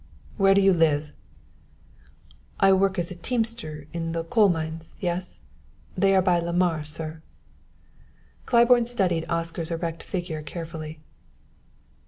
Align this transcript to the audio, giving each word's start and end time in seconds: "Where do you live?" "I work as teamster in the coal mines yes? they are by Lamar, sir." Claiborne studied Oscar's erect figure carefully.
"Where 0.35 0.55
do 0.55 0.61
you 0.61 0.73
live?" 0.73 1.13
"I 2.59 2.73
work 2.73 2.97
as 2.97 3.15
teamster 3.21 3.85
in 3.93 4.13
the 4.13 4.23
coal 4.23 4.49
mines 4.49 4.95
yes? 4.99 5.43
they 5.95 6.15
are 6.15 6.23
by 6.23 6.39
Lamar, 6.39 6.83
sir." 6.83 7.21
Claiborne 8.47 8.87
studied 8.87 9.27
Oscar's 9.29 9.69
erect 9.69 10.01
figure 10.01 10.41
carefully. 10.41 11.01